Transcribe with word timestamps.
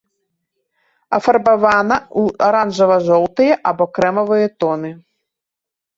Афарбавана 1.17 1.97
ў 1.99 2.47
аранжава-жоўтыя 2.47 3.61
або 3.73 3.85
крэмавыя 3.99 4.47
тоны. 4.63 4.91